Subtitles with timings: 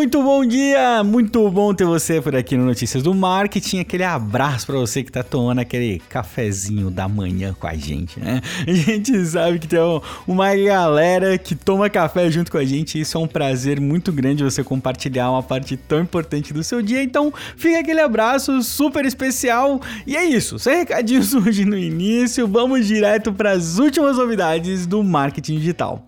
[0.00, 1.04] Muito bom dia!
[1.04, 3.80] Muito bom ter você por aqui no Notícias do Marketing.
[3.80, 8.40] Aquele abraço para você que tá tomando aquele cafezinho da manhã com a gente, né?
[8.66, 9.78] A gente sabe que tem
[10.26, 12.98] uma galera que toma café junto com a gente.
[12.98, 17.02] Isso é um prazer muito grande você compartilhar uma parte tão importante do seu dia.
[17.02, 19.82] Então, fica aquele abraço super especial.
[20.06, 22.48] E é isso, sem recadinhos hoje no início.
[22.48, 26.02] Vamos direto para as últimas novidades do marketing digital.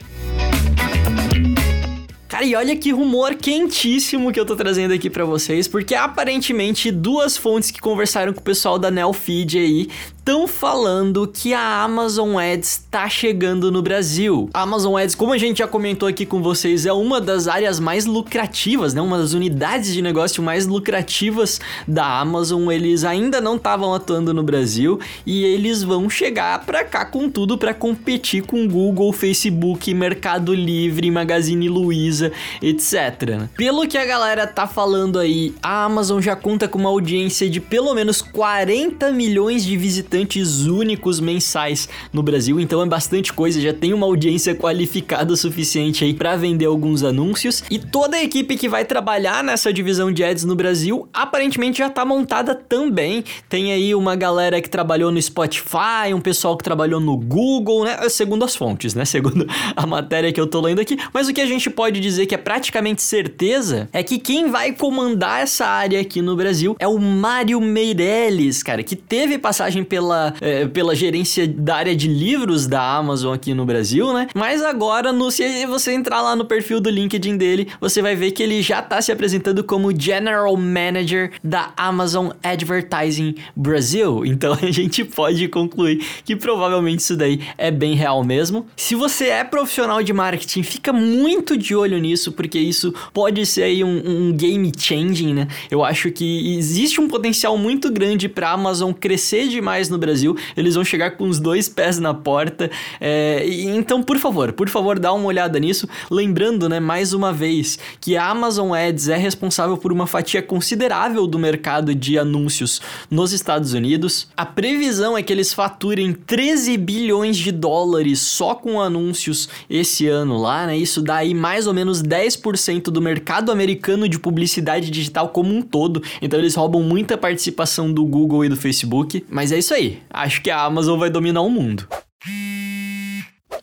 [2.42, 6.91] Cara, e olha que rumor quentíssimo que eu tô trazendo aqui para vocês, porque aparentemente
[6.91, 9.88] duas fontes que conversaram com o pessoal da Nelfeed aí
[10.22, 14.48] estão falando que a Amazon Ads tá chegando no Brasil.
[14.54, 17.80] A Amazon Ads, como a gente já comentou aqui com vocês, é uma das áreas
[17.80, 19.00] mais lucrativas, né?
[19.00, 22.70] Uma das unidades de negócio mais lucrativas da Amazon.
[22.70, 27.58] Eles ainda não estavam atuando no Brasil e eles vão chegar para cá com tudo
[27.58, 32.30] para competir com Google, Facebook, Mercado Livre, Magazine Luiza,
[32.62, 33.48] etc.
[33.56, 37.60] Pelo que a galera tá falando aí, a Amazon já conta com uma audiência de
[37.60, 43.60] pelo menos 40 milhões de visitantes visitantes únicos mensais no Brasil, então é bastante coisa,
[43.60, 47.64] já tem uma audiência qualificada o suficiente aí para vender alguns anúncios.
[47.70, 51.88] E toda a equipe que vai trabalhar nessa divisão de ads no Brasil aparentemente já
[51.88, 53.24] tá montada também.
[53.48, 57.97] Tem aí uma galera que trabalhou no Spotify, um pessoal que trabalhou no Google, né?
[58.10, 59.04] Segundo as fontes, né?
[59.12, 60.98] Segundo a matéria que eu tô lendo aqui.
[61.12, 64.72] Mas o que a gente pode dizer que é praticamente certeza é que quem vai
[64.72, 70.02] comandar essa área aqui no Brasil é o Mário Meirelles, cara, que teve passagem pela
[70.03, 74.27] pela, é, pela gerência da área de livros da Amazon aqui no Brasil, né?
[74.34, 78.33] Mas agora, no, se você entrar lá no perfil do LinkedIn dele, você vai ver
[78.33, 84.22] que ele já tá se apresentando como General Manager da Amazon Advertising Brasil.
[84.32, 88.66] Então a gente pode concluir que provavelmente isso daí é bem real mesmo.
[88.76, 93.65] Se você é profissional de marketing, fica muito de olho nisso, porque isso pode ser
[93.65, 95.49] aí um, um game changing, né?
[95.71, 100.36] Eu acho que existe um potencial muito grande para a Amazon crescer demais no Brasil,
[100.56, 102.70] eles vão chegar com os dois pés na porta.
[103.00, 105.88] É, então, por favor, por favor, dá uma olhada nisso.
[106.10, 111.26] Lembrando, né, mais uma vez, que a Amazon Ads é responsável por uma fatia considerável
[111.26, 114.28] do mercado de anúncios nos Estados Unidos.
[114.36, 120.38] A previsão é que eles faturem 13 bilhões de dólares só com anúncios esse ano
[120.38, 120.76] lá, né?
[120.76, 125.62] Isso dá aí mais ou menos 10% do mercado americano de publicidade digital como um
[125.62, 126.02] todo.
[126.20, 129.25] Então eles roubam muita participação do Google e do Facebook.
[129.28, 130.03] Mas é isso aí aí.
[130.10, 131.87] Acho que a Amazon vai dominar o mundo.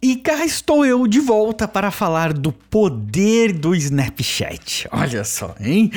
[0.02, 4.88] E cá estou eu de volta para falar do poder do Snapchat.
[4.94, 5.92] Olha só, hein?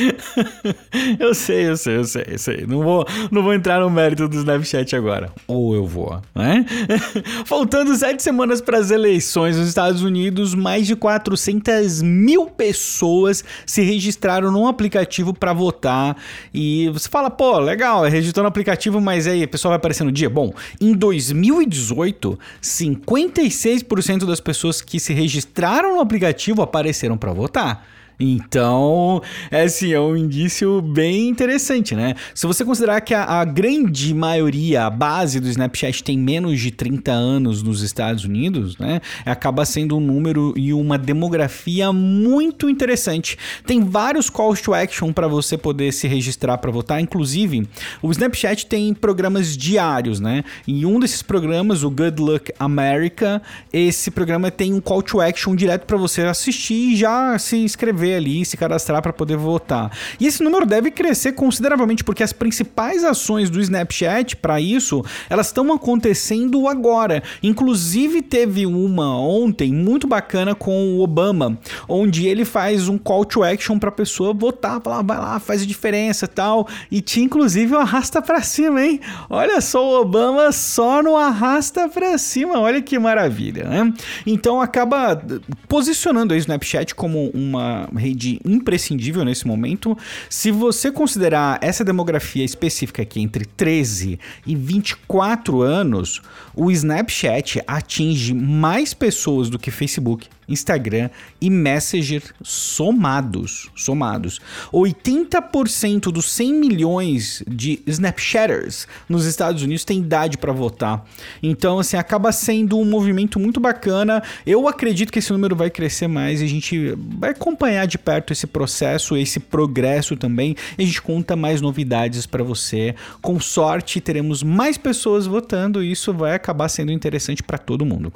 [1.20, 2.66] eu sei, eu sei, eu sei, eu sei.
[2.66, 5.30] Não vou, não vou entrar no mérito do Snapchat agora.
[5.46, 6.66] Ou eu vou, né?
[7.46, 13.82] Faltando sete semanas para as eleições nos Estados Unidos, mais de 400 mil pessoas se
[13.82, 16.16] registraram num aplicativo para votar.
[16.52, 20.10] E você fala, pô, legal, registrou no aplicativo, mas aí a pessoa vai aparecer no
[20.10, 20.28] dia?
[20.28, 27.86] Bom, em 2018, 56 10% das pessoas que se registraram no aplicativo apareceram para votar.
[28.24, 32.14] Então, é assim, é um indício bem interessante, né?
[32.32, 36.70] Se você considerar que a, a, grande maioria, a base do Snapchat tem menos de
[36.70, 39.00] 30 anos nos Estados Unidos, né?
[39.26, 43.36] Acaba sendo um número e uma demografia muito interessante.
[43.66, 47.68] Tem vários calls to action para você poder se registrar para votar, inclusive,
[48.00, 50.44] o Snapchat tem programas diários, né?
[50.68, 55.56] Em um desses programas, o Good Luck America, esse programa tem um call to action
[55.56, 59.90] direto para você assistir e já se inscrever ali, se cadastrar para poder votar.
[60.18, 65.46] E esse número deve crescer consideravelmente porque as principais ações do Snapchat para isso, elas
[65.46, 67.22] estão acontecendo agora.
[67.42, 71.58] Inclusive teve uma ontem muito bacana com o Obama,
[71.88, 75.62] onde ele faz um call to action para a pessoa votar, falar, vai lá, faz
[75.62, 79.00] a diferença, tal, e tinha inclusive o arrasta para cima, hein?
[79.28, 82.58] Olha só o Obama só no arrasta para cima.
[82.58, 83.92] Olha que maravilha, né?
[84.26, 85.20] Então acaba
[85.68, 89.96] posicionando o Snapchat como uma rede imprescindível nesse momento.
[90.28, 96.20] Se você considerar essa demografia específica aqui entre 13 e 24 anos,
[96.54, 101.10] o Snapchat atinge mais pessoas do que Facebook, Instagram
[101.40, 104.40] e Messenger somados, somados.
[104.72, 111.04] 80% dos 100 milhões de Snapchatters nos Estados Unidos têm idade para votar.
[111.42, 114.22] Então, assim, acaba sendo um movimento muito bacana.
[114.46, 118.32] Eu acredito que esse número vai crescer mais e a gente vai acompanhar de perto
[118.32, 120.56] esse processo, esse progresso também.
[120.78, 122.94] E a gente conta mais novidades para você.
[123.20, 128.12] Com sorte, teremos mais pessoas votando e isso vai acabar sendo interessante para todo mundo.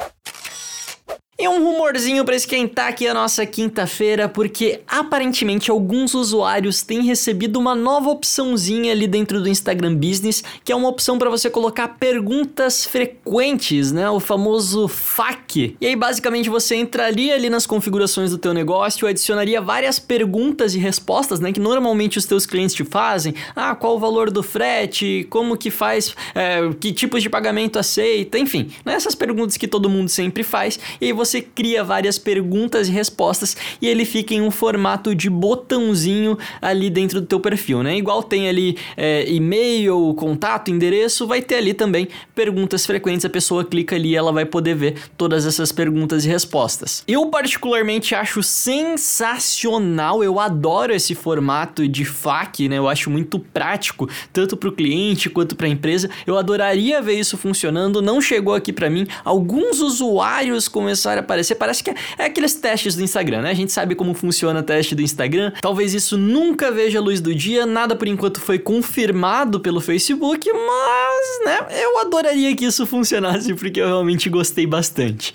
[1.48, 7.75] Um rumorzinho para esquentar aqui a nossa quinta-feira, porque aparentemente alguns usuários têm recebido uma
[7.75, 12.84] nova opçãozinha ali dentro do Instagram Business, que é uma opção para você colocar perguntas
[12.84, 14.10] frequentes, né?
[14.10, 15.76] O famoso FAQ.
[15.81, 20.78] E aí basicamente você entraria ali nas configurações do teu negócio, adicionaria várias perguntas e
[20.78, 21.52] respostas, né?
[21.52, 23.34] Que normalmente os teus clientes te fazem.
[23.54, 25.26] Ah, qual o valor do frete?
[25.31, 26.14] Como que faz?
[26.34, 28.38] É, que tipos de pagamento aceita?
[28.38, 28.94] Enfim, né?
[28.94, 30.78] essas perguntas que todo mundo sempre faz.
[31.00, 35.15] E aí você você cria várias perguntas e respostas e ele fica em um formato
[35.15, 37.97] de botãozinho ali dentro do teu perfil, né?
[37.97, 43.25] Igual tem ali é, e-mail, contato, endereço, vai ter ali também perguntas frequentes.
[43.25, 47.05] A pessoa clica ali e ela vai poder ver todas essas perguntas e respostas.
[47.06, 52.79] Eu particularmente acho sensacional, eu adoro esse formato de FAQ, né?
[52.79, 56.09] Eu acho muito prático, tanto para o cliente quanto para a empresa.
[56.27, 59.06] Eu adoraria ver isso funcionando, não chegou aqui para mim.
[59.25, 61.56] Alguns usuários começaram aparecer.
[61.56, 63.50] Parece que é, é, aqueles testes do Instagram, né?
[63.50, 65.52] A gente sabe como funciona o teste do Instagram.
[65.61, 70.50] Talvez isso nunca veja a luz do dia, nada por enquanto foi confirmado pelo Facebook,
[70.52, 75.34] mas, né, eu adoraria que isso funcionasse porque eu realmente gostei bastante.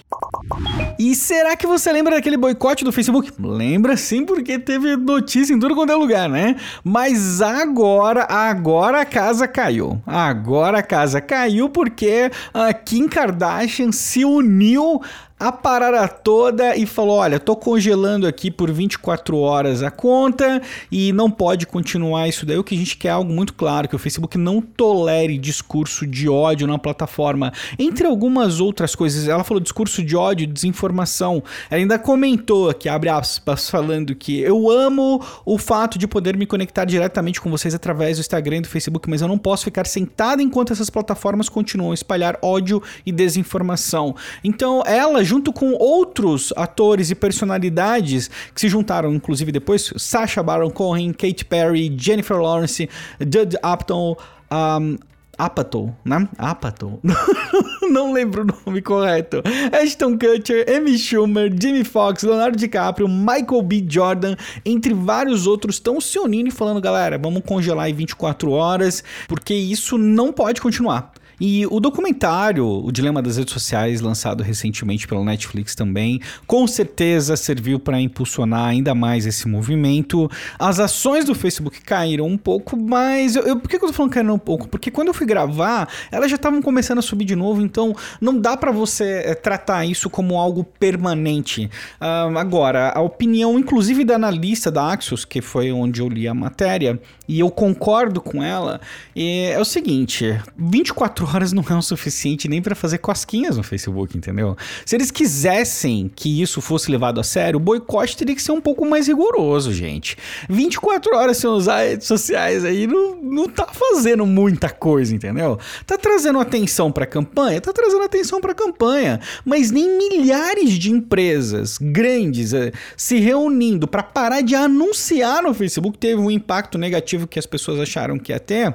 [0.97, 3.31] E será que você lembra daquele boicote do Facebook?
[3.39, 6.55] Lembra sim, porque teve notícia em tudo quanto é lugar, né?
[6.83, 10.01] Mas agora, agora a casa caiu.
[10.05, 15.01] Agora a casa caiu porque a Kim Kardashian se uniu
[15.41, 20.61] a parada toda e falou: Olha, tô congelando aqui por 24 horas a conta
[20.91, 22.59] e não pode continuar isso daí.
[22.59, 26.05] O que a gente quer é algo muito claro: que o Facebook não tolere discurso
[26.05, 27.51] de ódio na plataforma.
[27.79, 31.41] Entre algumas outras coisas, ela falou discurso de ódio, desinformação.
[31.71, 36.45] Ela ainda comentou aqui, abre aspas, falando que eu amo o fato de poder me
[36.45, 39.87] conectar diretamente com vocês através do Instagram e do Facebook, mas eu não posso ficar
[39.87, 44.15] sentado enquanto essas plataformas continuam a espalhar ódio e desinformação.
[44.43, 50.69] Então, ela junto com outros atores e personalidades que se juntaram, inclusive depois, Sacha Baron
[50.69, 54.17] Cohen, Kate Perry, Jennifer Lawrence, Judd Apatow,
[54.51, 54.97] um,
[55.37, 56.27] Apatow, né?
[56.37, 56.99] Apatow.
[57.89, 59.41] Não lembro o nome correto.
[59.81, 63.85] Ashton Kutcher, Amy Schumer, Jimmy Fox, Leonardo DiCaprio, Michael B.
[63.87, 64.35] Jordan,
[64.65, 69.53] entre vários outros, estão se unindo e falando, galera, vamos congelar em 24 horas, porque
[69.53, 71.13] isso não pode continuar.
[71.43, 77.35] E o documentário, O Dilema das Redes Sociais, lançado recentemente pela Netflix também, com certeza
[77.35, 80.29] serviu para impulsionar ainda mais esse movimento.
[80.59, 84.11] As ações do Facebook caíram um pouco, mas eu, eu, por que, eu tô falando
[84.11, 84.67] que caíram um pouco?
[84.67, 88.39] Porque quando eu fui gravar, elas já estavam começando a subir de novo, então não
[88.39, 91.71] dá para você é, tratar isso como algo permanente.
[91.99, 96.35] Uh, agora, a opinião, inclusive da analista da Axios, que foi onde eu li a
[96.35, 98.81] matéria, e eu concordo com ela,
[99.15, 103.63] é, é o seguinte: 24 horas não é o suficiente nem para fazer cosquinhas no
[103.63, 104.57] Facebook, entendeu?
[104.85, 108.61] Se eles quisessem que isso fosse levado a sério, o boicote teria que ser um
[108.61, 110.17] pouco mais rigoroso, gente.
[110.49, 115.57] 24 horas sem usar redes sociais aí não, não tá fazendo muita coisa, entendeu?
[115.85, 117.61] Tá trazendo atenção para a campanha?
[117.61, 123.87] Tá trazendo atenção para a campanha, mas nem milhares de empresas grandes eh, se reunindo
[123.87, 128.31] para parar de anunciar no Facebook teve um impacto negativo que as pessoas acharam que
[128.31, 128.73] ia ter.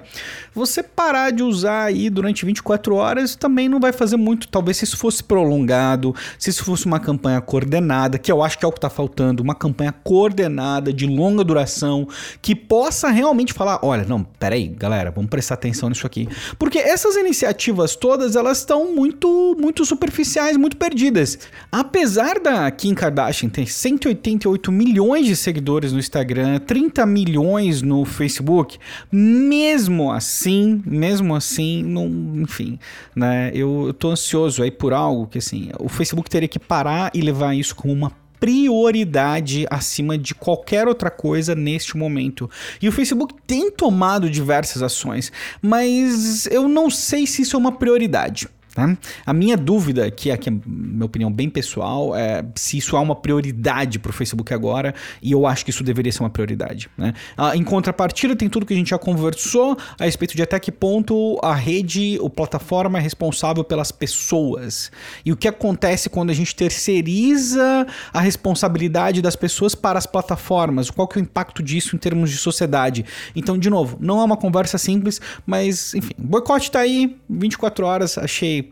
[0.55, 4.49] Você parar de usar aí durante 24 horas também não vai fazer muito.
[4.49, 8.65] Talvez se isso fosse prolongado, se isso fosse uma campanha coordenada, que eu acho que
[8.65, 12.09] é o que está faltando, uma campanha coordenada de longa duração,
[12.41, 16.29] que possa realmente falar: olha, não, peraí, galera, vamos prestar atenção nisso aqui.
[16.59, 21.39] Porque essas iniciativas todas, elas estão muito, muito superficiais, muito perdidas.
[21.71, 28.79] Apesar da Kim Kardashian ter 188 milhões de seguidores no Instagram, 30 milhões no Facebook,
[29.11, 32.09] mesmo assim, mesmo assim, não,
[32.43, 32.79] enfim,
[33.15, 33.51] né?
[33.55, 37.21] Eu, eu tô ansioso aí por algo que assim, o Facebook teria que parar e
[37.21, 42.49] levar isso como uma prioridade acima de qualquer outra coisa neste momento.
[42.81, 47.73] E o Facebook tem tomado diversas ações, mas eu não sei se isso é uma
[47.73, 48.49] prioridade.
[48.77, 48.95] Tá?
[49.25, 53.01] A minha dúvida, que é, que é minha opinião bem pessoal, é se isso é
[53.01, 56.91] uma prioridade para o Facebook agora, e eu acho que isso deveria ser uma prioridade.
[56.95, 57.15] Né?
[57.39, 60.71] Ah, em contrapartida, tem tudo que a gente já conversou a respeito de até que
[60.71, 64.93] ponto a rede, a plataforma é responsável pelas pessoas.
[65.25, 70.91] E o que acontece quando a gente terceiriza a responsabilidade das pessoas para as plataformas?
[70.91, 73.07] Qual que é o impacto disso em termos de sociedade?
[73.35, 77.87] Então, de novo, não é uma conversa simples, mas enfim, o boicote tá aí, 24
[77.87, 78.66] horas, achei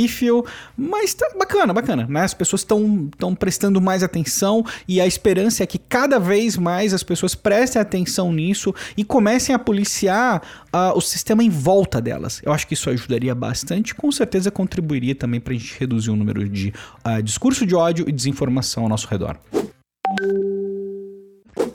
[0.00, 0.44] pífio,
[0.76, 2.22] mas tá bacana, bacana, né?
[2.22, 7.02] As pessoas estão prestando mais atenção e a esperança é que cada vez mais as
[7.02, 10.42] pessoas prestem atenção nisso e comecem a policiar
[10.72, 12.40] uh, o sistema em volta delas.
[12.42, 16.16] Eu acho que isso ajudaria bastante, com certeza contribuiria também para a gente reduzir o
[16.16, 16.72] número de
[17.06, 19.36] uh, discurso de ódio e desinformação ao nosso redor.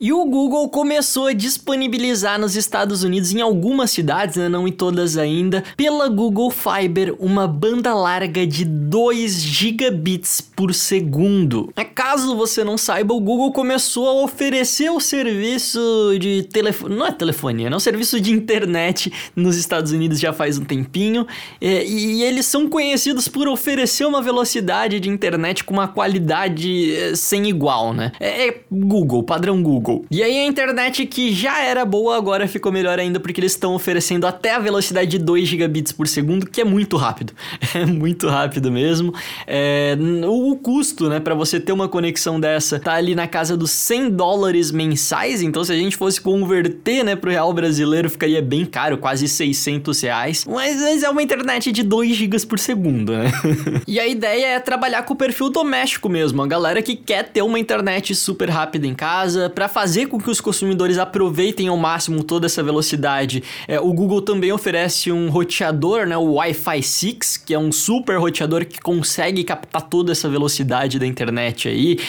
[0.05, 4.71] E o Google começou a disponibilizar nos Estados Unidos, em algumas cidades, né, não em
[4.71, 11.73] todas ainda, pela Google Fiber, uma banda larga de 2 gigabits por segundo.
[11.75, 15.79] É, caso você não saiba, o Google começou a oferecer o serviço
[16.19, 20.65] de telefone, não é telefonia, não, serviço de internet nos Estados Unidos já faz um
[20.65, 21.25] tempinho,
[21.59, 27.15] é, e eles são conhecidos por oferecer uma velocidade de internet com uma qualidade é,
[27.15, 28.11] sem igual, né?
[28.19, 29.94] É, é Google, padrão Google.
[30.09, 33.75] E aí a internet que já era boa agora ficou melhor ainda porque eles estão
[33.75, 37.33] oferecendo até a velocidade de 2 gigabits por segundo, que é muito rápido.
[37.75, 39.13] É muito rápido mesmo.
[39.45, 43.71] É, o custo, né, para você ter uma conexão dessa tá ali na casa dos
[43.71, 48.65] 100 dólares mensais, então se a gente fosse converter, né, pro real brasileiro ficaria bem
[48.65, 50.45] caro, quase 600 reais.
[50.47, 53.31] Mas, mas é uma internet de 2 gigas por segundo, né?
[53.85, 57.41] e a ideia é trabalhar com o perfil doméstico mesmo, a galera que quer ter
[57.41, 62.23] uma internet super rápida em casa, para fazer com que os consumidores aproveitem ao máximo
[62.23, 67.53] toda essa velocidade, é, o Google também oferece um roteador, né, o Wi-Fi 6, que
[67.53, 71.99] é um super roteador que consegue captar toda essa velocidade da internet aí,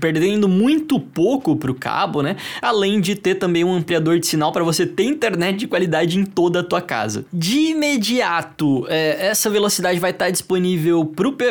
[0.00, 2.36] perdendo muito pouco para o cabo, né?
[2.62, 6.24] Além de ter também um ampliador de sinal para você ter internet de qualidade em
[6.24, 7.26] toda a tua casa.
[7.30, 11.04] De imediato, é, essa velocidade vai estar tá disponível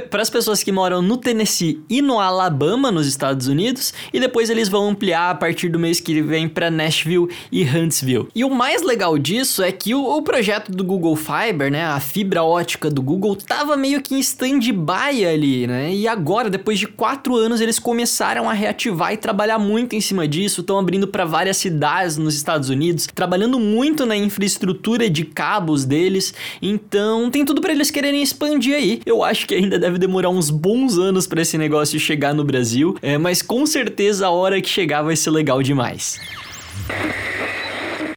[0.09, 4.49] para as pessoas que moram no Tennessee e no Alabama, nos Estados Unidos, e depois
[4.49, 8.27] eles vão ampliar a partir partir do mês que vem para Nashville e Huntsville.
[8.33, 11.99] E o mais legal disso é que o, o, projeto do Google Fiber, né, a
[11.99, 15.93] fibra ótica do Google, tava meio que em stand-by ali, né?
[15.93, 20.25] E agora, depois de quatro anos, eles começaram a reativar e trabalhar muito em cima
[20.25, 20.61] disso.
[20.61, 26.33] Estão abrindo para várias cidades nos Estados Unidos, trabalhando muito na infraestrutura de cabos deles.
[26.61, 29.01] Então, tem tudo para eles quererem expandir aí.
[29.05, 32.95] Eu acho que ainda deve demorar uns bons anos para esse negócio chegar no Brasil,
[33.01, 36.19] é, mas com certeza a hora que chegar vai ser legal legal demais.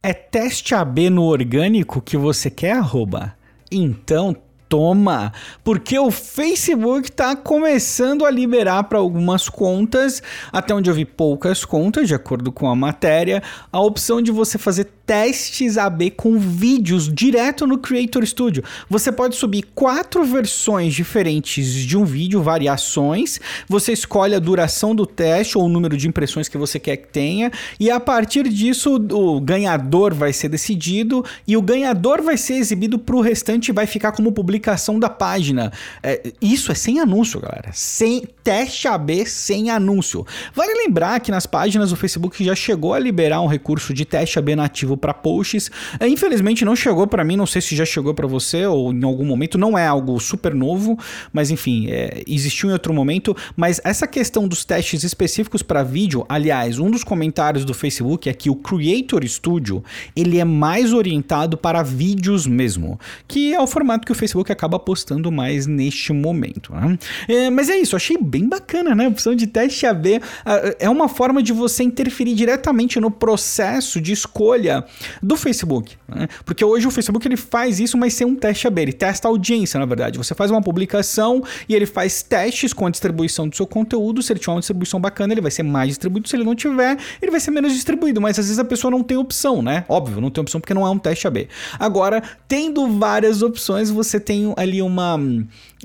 [0.03, 3.33] É teste AB no orgânico que você quer, arroba?
[3.71, 4.35] Então
[4.69, 5.31] toma,
[5.63, 10.21] porque o Facebook está começando a liberar para algumas contas,
[10.51, 14.57] até onde eu vi poucas contas, de acordo com a matéria, a opção de você
[14.57, 18.63] fazer testes AB com vídeos direto no Creator Studio.
[18.89, 23.39] Você pode subir quatro versões diferentes de um vídeo, variações.
[23.67, 27.07] Você escolhe a duração do teste ou o número de impressões que você quer que
[27.07, 32.55] tenha, e a partir disso o ganhador vai ser decidido e o ganhador vai ser
[32.55, 35.71] exibido para o restante e vai ficar como publicação da página.
[36.01, 37.69] É, isso é sem anúncio, galera.
[37.73, 40.25] Sem teste AB sem anúncio.
[40.53, 44.39] Vale lembrar que nas páginas o Facebook já chegou a liberar um recurso de teste
[44.39, 45.69] AB nativo para posts.
[45.99, 49.03] É, infelizmente não chegou para mim, não sei se já chegou para você ou em
[49.03, 50.97] algum momento, não é algo super novo,
[51.31, 53.35] mas enfim, é, existiu em outro momento.
[53.55, 58.33] Mas essa questão dos testes específicos para vídeo, aliás, um dos comentários do Facebook é
[58.33, 59.83] que o Creator Studio
[60.15, 64.79] ele é mais orientado para vídeos mesmo, que é o formato que o Facebook acaba
[64.79, 66.73] postando mais neste momento.
[66.73, 66.97] Né?
[67.27, 69.05] É, mas é isso, achei bem bacana, né?
[69.05, 70.21] A opção de teste AB
[70.79, 74.82] é uma forma de você interferir diretamente no processo de escolha
[75.21, 75.97] do Facebook.
[76.07, 76.27] Né?
[76.45, 78.81] Porque hoje o Facebook ele faz isso, mas sem um teste AB.
[78.81, 80.17] Ele testa a audiência, na verdade.
[80.17, 84.21] Você faz uma publicação e ele faz testes com a distribuição do seu conteúdo.
[84.21, 86.27] Se ele tiver uma distribuição bacana, ele vai ser mais distribuído.
[86.27, 88.21] Se ele não tiver, ele vai ser menos distribuído.
[88.21, 89.85] Mas às vezes a pessoa não tem opção, né?
[89.87, 91.47] Óbvio, não tem opção porque não é um teste AB.
[91.79, 95.19] Agora, tendo várias opções, você tem ali uma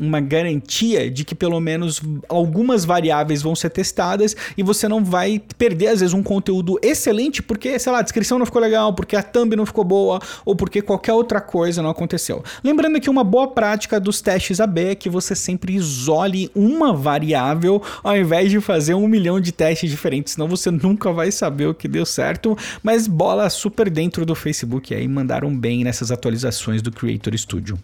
[0.00, 5.42] uma garantia de que pelo menos algumas variáveis vão ser testadas e você não vai
[5.56, 9.16] perder, às vezes, um conteúdo excelente porque, sei lá, a descrição não ficou legal, porque
[9.16, 12.42] a thumb não ficou boa ou porque qualquer outra coisa não aconteceu.
[12.62, 17.82] Lembrando que uma boa prática dos testes AB é que você sempre isole uma variável
[18.02, 21.74] ao invés de fazer um milhão de testes diferentes, senão você nunca vai saber o
[21.74, 22.56] que deu certo.
[22.82, 27.78] Mas bola super dentro do Facebook aí, mandaram bem nessas atualizações do Creator Studio.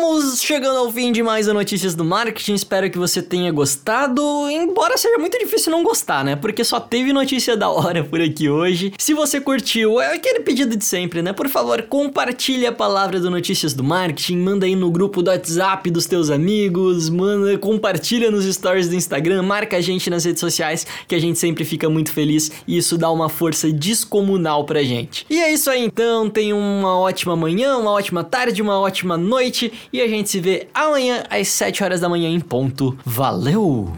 [0.00, 2.54] Vamos chegando ao fim de mais a Notícias do Marketing.
[2.54, 4.22] Espero que você tenha gostado.
[4.48, 6.36] Embora seja muito difícil não gostar, né?
[6.36, 8.94] Porque só teve notícia da hora por aqui hoje.
[8.98, 11.34] Se você curtiu, é aquele pedido de sempre, né?
[11.34, 14.38] Por favor, compartilhe a palavra do Notícias do Marketing.
[14.38, 17.10] Manda aí no grupo do WhatsApp dos teus amigos.
[17.10, 19.42] Manda, compartilha nos stories do Instagram.
[19.42, 22.50] Marca a gente nas redes sociais, que a gente sempre fica muito feliz.
[22.66, 25.26] E isso dá uma força descomunal pra gente.
[25.28, 26.30] E é isso aí então.
[26.30, 30.68] Tenha uma ótima manhã, uma ótima tarde, uma ótima noite e a gente se vê
[30.72, 32.98] amanhã às 7 horas da manhã em ponto.
[33.04, 33.92] Valeu!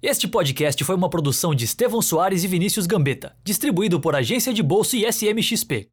[0.00, 4.62] Este podcast foi uma produção de Estevão Soares e Vinícius Gambetta, distribuído por Agência de
[4.62, 5.88] Bolsa e SMXP.